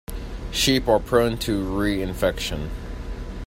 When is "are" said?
0.87-0.99